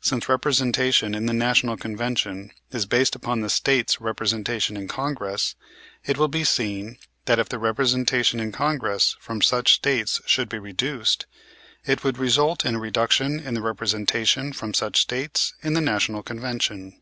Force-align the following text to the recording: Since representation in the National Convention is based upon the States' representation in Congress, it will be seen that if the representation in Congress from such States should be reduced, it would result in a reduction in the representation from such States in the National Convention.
Since 0.00 0.28
representation 0.28 1.14
in 1.14 1.26
the 1.26 1.32
National 1.32 1.76
Convention 1.76 2.50
is 2.72 2.86
based 2.86 3.14
upon 3.14 3.40
the 3.40 3.48
States' 3.48 4.00
representation 4.00 4.76
in 4.76 4.88
Congress, 4.88 5.54
it 6.04 6.18
will 6.18 6.26
be 6.26 6.42
seen 6.42 6.98
that 7.26 7.38
if 7.38 7.48
the 7.48 7.58
representation 7.60 8.40
in 8.40 8.50
Congress 8.50 9.14
from 9.20 9.40
such 9.40 9.74
States 9.74 10.20
should 10.26 10.48
be 10.48 10.58
reduced, 10.58 11.26
it 11.86 12.02
would 12.02 12.18
result 12.18 12.64
in 12.64 12.74
a 12.74 12.80
reduction 12.80 13.38
in 13.38 13.54
the 13.54 13.62
representation 13.62 14.52
from 14.52 14.74
such 14.74 15.00
States 15.00 15.54
in 15.62 15.74
the 15.74 15.80
National 15.80 16.24
Convention. 16.24 17.00